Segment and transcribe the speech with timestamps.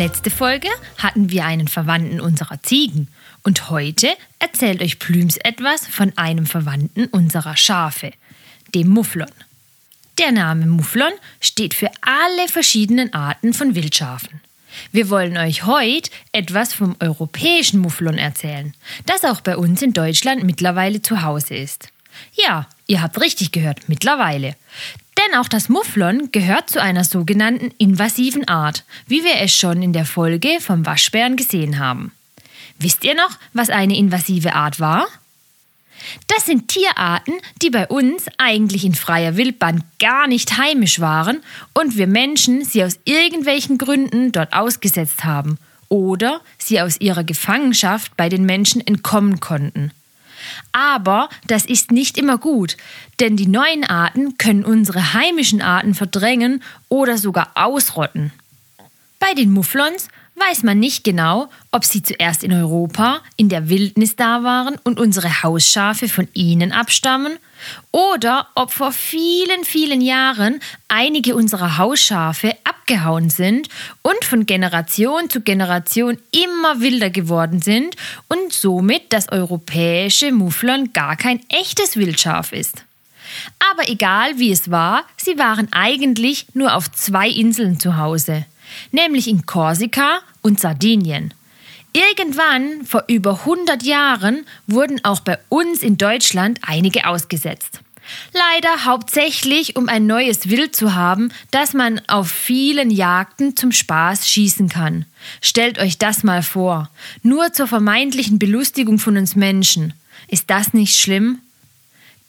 [0.00, 3.08] Letzte Folge hatten wir einen Verwandten unserer Ziegen
[3.42, 8.12] und heute erzählt euch Plüms etwas von einem Verwandten unserer Schafe,
[8.74, 9.30] dem Mufflon.
[10.18, 14.40] Der Name Mufflon steht für alle verschiedenen Arten von Wildschafen.
[14.90, 18.72] Wir wollen euch heute etwas vom europäischen Mufflon erzählen,
[19.04, 21.90] das auch bei uns in Deutschland mittlerweile zu Hause ist.
[22.32, 24.56] Ja, ihr habt richtig gehört, mittlerweile.
[25.20, 29.92] Denn auch das Mufflon gehört zu einer sogenannten invasiven Art, wie wir es schon in
[29.92, 32.12] der Folge vom Waschbären gesehen haben.
[32.78, 35.06] Wisst ihr noch, was eine invasive Art war?
[36.28, 41.42] Das sind Tierarten, die bei uns eigentlich in freier Wildbahn gar nicht heimisch waren
[41.74, 45.58] und wir Menschen sie aus irgendwelchen Gründen dort ausgesetzt haben
[45.90, 49.92] oder sie aus ihrer Gefangenschaft bei den Menschen entkommen konnten.
[50.72, 52.76] Aber das ist nicht immer gut,
[53.20, 58.32] denn die neuen Arten können unsere heimischen Arten verdrängen oder sogar ausrotten.
[59.18, 64.16] Bei den Mufflons weiß man nicht genau, ob sie zuerst in Europa in der Wildnis
[64.16, 67.36] da waren und unsere Hausschafe von ihnen abstammen,
[67.90, 73.68] oder ob vor vielen, vielen Jahren einige unserer Hausschafe abgehauen sind
[74.02, 77.96] und von Generation zu Generation immer wilder geworden sind
[78.28, 82.84] und somit das europäische Mufflon gar kein echtes Wildschaf ist.
[83.72, 88.44] Aber egal wie es war, sie waren eigentlich nur auf zwei Inseln zu Hause
[88.92, 91.34] nämlich in Korsika und Sardinien.
[91.92, 97.80] Irgendwann, vor über 100 Jahren, wurden auch bei uns in Deutschland einige ausgesetzt.
[98.32, 104.28] Leider hauptsächlich, um ein neues Wild zu haben, das man auf vielen Jagden zum Spaß
[104.28, 105.04] schießen kann.
[105.40, 106.90] Stellt euch das mal vor.
[107.22, 109.92] Nur zur vermeintlichen Belustigung von uns Menschen.
[110.28, 111.40] Ist das nicht schlimm?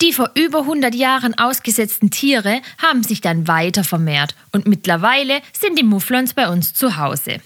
[0.00, 5.78] Die vor über 100 Jahren ausgesetzten Tiere haben sich dann weiter vermehrt und mittlerweile sind
[5.78, 7.40] die Mufflons bei uns zu Hause.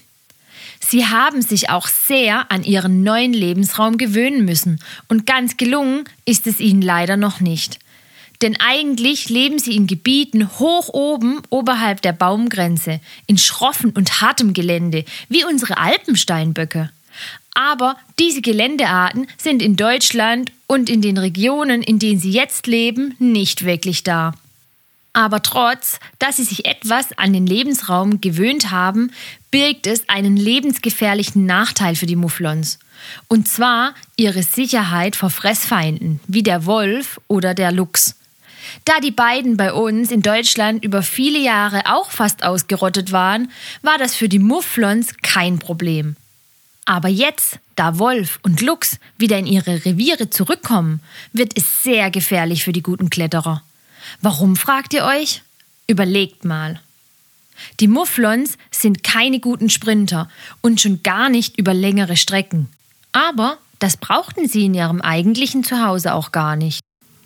[0.87, 6.45] Sie haben sich auch sehr an ihren neuen Lebensraum gewöhnen müssen und ganz gelungen ist
[6.45, 7.79] es ihnen leider noch nicht.
[8.41, 14.53] Denn eigentlich leben sie in Gebieten hoch oben oberhalb der Baumgrenze, in schroffen und hartem
[14.53, 16.91] Gelände, wie unsere Alpensteinböcke.
[17.55, 23.15] Aber diese Geländearten sind in Deutschland und in den Regionen, in denen sie jetzt leben,
[23.17, 24.33] nicht wirklich da.
[25.13, 29.11] Aber trotz, dass sie sich etwas an den Lebensraum gewöhnt haben,
[29.55, 32.77] birgt es einen lebensgefährlichen Nachteil für die Mufflons.
[33.29, 38.15] Und zwar ihre Sicherheit vor Fressfeinden, wie der Wolf oder der Luchs.
[38.83, 43.49] Da die beiden bei uns in Deutschland über viele Jahre auch fast ausgerottet waren,
[43.81, 46.17] war das für die Mufflons kein Problem.
[46.83, 50.99] Aber jetzt, da Wolf und Luchs wieder in ihre Reviere zurückkommen,
[51.31, 53.63] wird es sehr gefährlich für die guten Kletterer.
[54.19, 55.43] Warum, fragt ihr euch?
[55.87, 56.81] Überlegt mal.
[57.79, 60.29] Die Mufflons sind keine guten Sprinter
[60.61, 62.69] und schon gar nicht über längere Strecken.
[63.11, 66.81] Aber das brauchten sie in ihrem eigentlichen Zuhause auch gar nicht.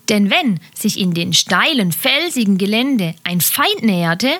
[0.08, 4.30] Denn wenn sich in den steilen, felsigen Gelände ein Feind näherte,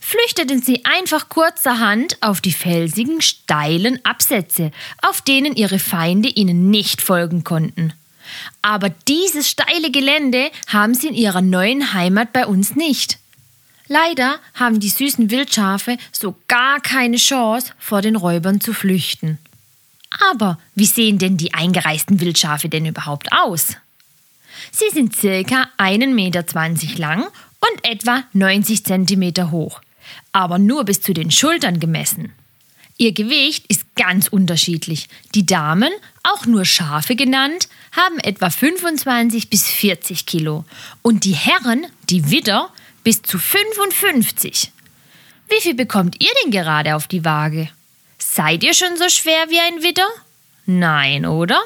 [0.00, 4.72] flüchteten sie einfach kurzerhand auf die felsigen, steilen Absätze,
[5.02, 7.92] auf denen ihre Feinde ihnen nicht folgen konnten.
[8.62, 13.18] Aber dieses steile Gelände haben sie in ihrer neuen Heimat bei uns nicht.
[13.90, 19.38] Leider haben die süßen Wildschafe so gar keine Chance, vor den Räubern zu flüchten.
[20.30, 23.76] Aber wie sehen denn die eingereisten Wildschafe denn überhaupt aus?
[24.72, 26.44] Sie sind circa 1,20 Meter
[26.98, 29.82] lang und etwa 90 Zentimeter hoch
[30.32, 32.32] aber nur bis zu den Schultern gemessen.
[32.96, 35.08] Ihr Gewicht ist ganz unterschiedlich.
[35.34, 35.90] Die Damen,
[36.22, 40.64] auch nur Schafe genannt, haben etwa 25 bis 40 Kilo
[41.00, 42.70] und die Herren, die Widder,
[43.04, 44.72] bis zu 55.
[45.48, 47.68] Wie viel bekommt ihr denn gerade auf die Waage?
[48.18, 50.08] Seid ihr schon so schwer wie ein Widder?
[50.66, 51.60] Nein, oder?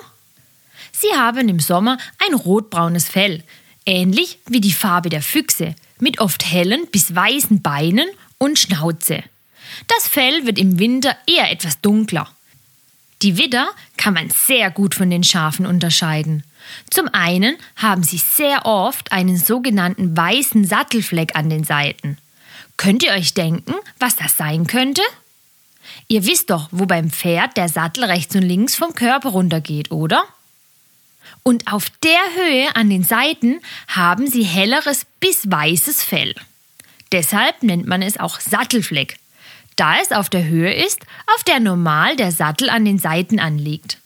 [0.92, 3.42] Sie haben im Sommer ein rotbraunes Fell,
[3.84, 8.08] ähnlich wie die Farbe der Füchse, mit oft hellen bis weißen Beinen
[8.38, 9.22] und Schnauze.
[9.88, 12.28] Das Fell wird im Winter eher etwas dunkler.
[13.22, 16.44] Die Widder kann man sehr gut von den Schafen unterscheiden.
[16.90, 22.19] Zum einen haben sie sehr oft einen sogenannten weißen Sattelfleck an den Seiten.
[22.76, 25.02] Könnt ihr euch denken, was das sein könnte?
[26.08, 30.25] Ihr wisst doch, wo beim Pferd der Sattel rechts und links vom Körper runtergeht, oder?
[31.43, 36.34] Und auf der Höhe an den Seiten haben sie helleres bis weißes Fell.
[37.12, 39.19] Deshalb nennt man es auch Sattelfleck,
[39.76, 43.99] da es auf der Höhe ist, auf der normal der Sattel an den Seiten anliegt.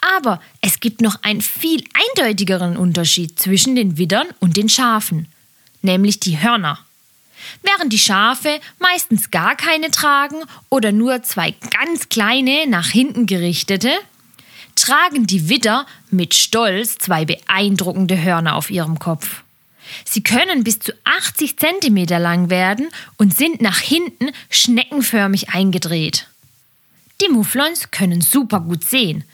[0.00, 1.84] Aber es gibt noch einen viel
[2.16, 5.28] eindeutigeren Unterschied zwischen den Widdern und den Schafen,
[5.82, 6.78] nämlich die Hörner.
[7.62, 13.90] Während die Schafe meistens gar keine tragen oder nur zwei ganz kleine nach hinten gerichtete,
[14.74, 19.42] tragen die Widder mit Stolz zwei beeindruckende Hörner auf ihrem Kopf.
[20.04, 26.28] Sie können bis zu 80 cm lang werden und sind nach hinten schneckenförmig eingedreht.
[27.20, 29.24] Die Mufflons können super gut sehen.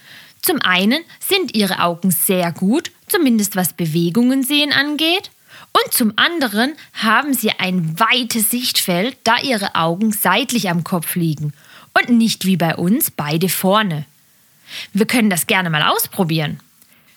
[0.48, 5.30] Zum einen sind ihre Augen sehr gut, zumindest was Bewegungen sehen angeht,
[5.74, 11.52] und zum anderen haben sie ein weites Sichtfeld, da ihre Augen seitlich am Kopf liegen
[11.92, 14.06] und nicht wie bei uns beide vorne.
[14.94, 16.60] Wir können das gerne mal ausprobieren.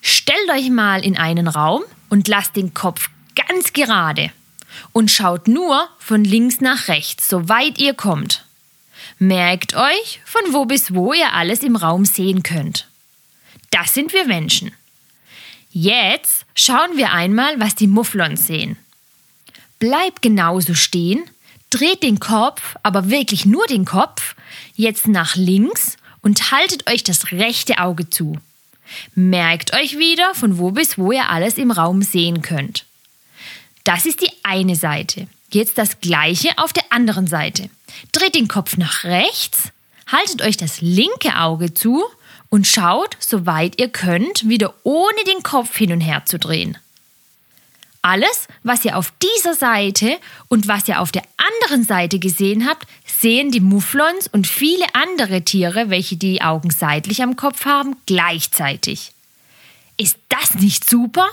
[0.02, 3.10] Stellt euch mal in einen Raum und lasst den Kopf
[3.48, 4.32] ganz gerade
[4.92, 8.44] und schaut nur von links nach rechts, so weit ihr kommt.
[9.20, 12.91] Merkt euch, von wo bis wo ihr alles im Raum sehen könnt.
[13.72, 14.72] Das sind wir Menschen.
[15.72, 18.78] Jetzt schauen wir einmal, was die Mufflons sehen.
[19.80, 21.24] Bleibt genauso stehen,
[21.70, 24.36] dreht den Kopf, aber wirklich nur den Kopf,
[24.76, 28.38] jetzt nach links und haltet euch das rechte Auge zu.
[29.16, 32.86] Merkt euch wieder, von wo bis wo ihr alles im Raum sehen könnt.
[33.86, 35.28] Das ist die eine Seite.
[35.50, 37.70] Jetzt das gleiche auf der anderen Seite.
[38.12, 39.70] Dreht den Kopf nach rechts,
[40.08, 42.04] haltet euch das linke Auge zu
[42.52, 46.78] und schaut, soweit ihr könnt, wieder ohne den Kopf hin und her zu drehen.
[48.04, 50.18] Alles, was ihr auf dieser Seite
[50.50, 55.44] und was ihr auf der anderen Seite gesehen habt, sehen die Mufflons und viele andere
[55.44, 59.14] Tiere, welche die Augen seitlich am Kopf haben, gleichzeitig.
[59.98, 61.28] Ist das nicht super?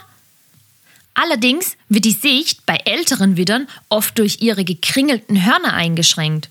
[1.15, 6.49] Allerdings wird die Sicht bei älteren Widdern oft durch ihre gekringelten Hörner eingeschränkt.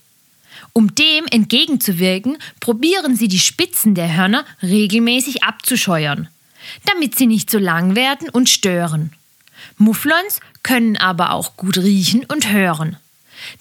[0.74, 6.27] Um dem entgegenzuwirken, probieren sie die Spitzen der Hörner regelmäßig abzuscheuern,
[6.86, 9.12] damit sie nicht so lang werden und stören.
[9.77, 12.98] Mufflons können aber auch gut riechen und hören.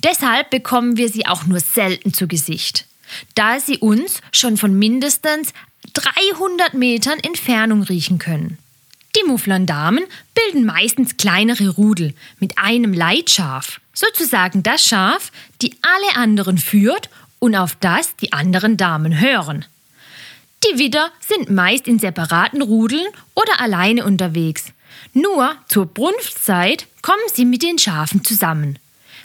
[0.02, 2.86] Deshalb bekommen wir sie auch nur selten zu Gesicht,
[3.34, 5.52] da sie uns schon von mindestens
[5.92, 8.58] 300 Metern Entfernung riechen können.
[9.16, 10.04] Die Mufflon-Damen
[10.34, 15.32] bilden meistens kleinere Rudel mit einem Leitschaf, sozusagen das Schaf,
[15.62, 17.08] die alle anderen führt
[17.38, 19.64] und auf das die anderen Damen hören.
[20.64, 24.66] Die Widder sind meist in separaten Rudeln oder alleine unterwegs.
[25.14, 28.78] Nur zur Brunftzeit kommen sie mit den Schafen zusammen.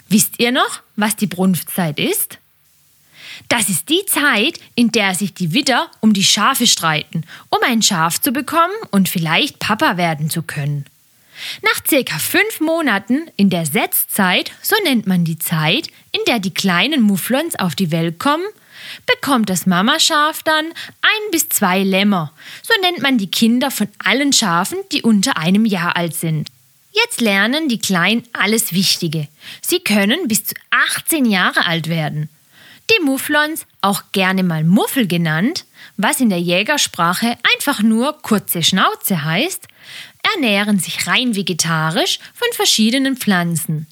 [0.08, 2.38] Wisst ihr noch, was die Brunftzeit ist?
[3.48, 7.82] Das ist die Zeit, in der sich die Widder um die Schafe streiten, um ein
[7.82, 10.86] Schaf zu bekommen und vielleicht Papa werden zu können.
[11.62, 16.54] Nach circa fünf Monaten in der Setzzeit, so nennt man die Zeit, in der die
[16.54, 18.44] kleinen Mufflons auf die Welt kommen,
[19.06, 22.32] bekommt das Mamaschaf dann ein bis zwei Lämmer.
[22.62, 26.48] So nennt man die Kinder von allen Schafen, die unter einem Jahr alt sind.
[26.92, 29.28] Jetzt lernen die Kleinen alles Wichtige.
[29.62, 32.28] Sie können bis zu 18 Jahre alt werden.
[32.90, 35.64] Die Mufflons, auch gerne mal Muffel genannt,
[35.96, 39.68] was in der Jägersprache einfach nur kurze Schnauze heißt,
[40.34, 43.86] ernähren sich rein vegetarisch von verschiedenen Pflanzen.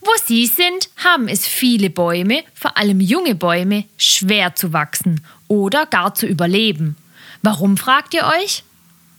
[0.00, 5.86] Wo sie sind, haben es viele Bäume, vor allem junge Bäume, schwer zu wachsen oder
[5.86, 6.96] gar zu überleben.
[7.42, 8.64] Warum fragt ihr euch?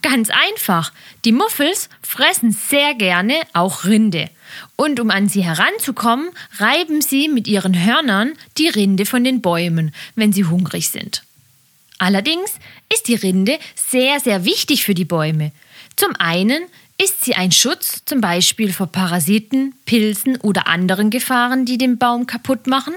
[0.06, 0.94] Ganz einfach.
[1.26, 4.30] Die Muffels fressen sehr gerne auch Rinde.
[4.76, 9.96] Und um an sie heranzukommen, reiben sie mit ihren Hörnern die Rinde von den Bäumen,
[10.14, 11.24] wenn sie hungrig sind.
[11.98, 12.52] Allerdings
[12.94, 15.52] ist die Rinde sehr, sehr wichtig für die Bäume.
[15.96, 16.66] Zum einen
[17.02, 22.28] ist sie ein Schutz zum Beispiel vor Parasiten, Pilzen oder anderen Gefahren, die den Baum
[22.28, 22.94] kaputt machen.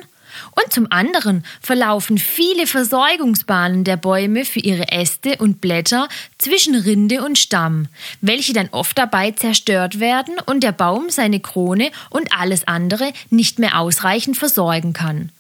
[0.53, 7.25] Und zum anderen verlaufen viele Versorgungsbahnen der Bäume für ihre Äste und Blätter zwischen Rinde
[7.25, 7.89] und Stamm,
[8.21, 13.59] welche dann oft dabei zerstört werden und der Baum seine Krone und alles andere nicht
[13.59, 15.31] mehr ausreichend versorgen kann.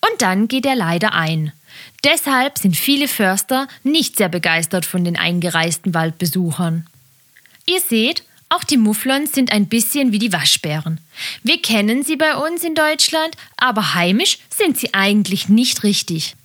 [0.00, 1.52] Und dann geht er leider ein.
[2.04, 6.86] Deshalb sind viele Förster nicht sehr begeistert von den eingereisten Waldbesuchern.
[7.66, 11.00] Ihr seht, auch die Mufflons sind ein bisschen wie die Waschbären.
[11.42, 16.36] Wir kennen sie bei uns in Deutschland, aber heimisch sind sie eigentlich nicht richtig.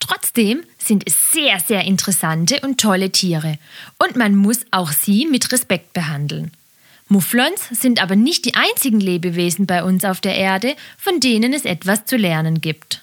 [0.00, 3.58] Trotzdem sind es sehr, sehr interessante und tolle Tiere
[3.98, 6.50] und man muss auch sie mit Respekt behandeln.
[7.08, 11.64] Mufflons sind aber nicht die einzigen Lebewesen bei uns auf der Erde, von denen es
[11.64, 13.02] etwas zu lernen gibt.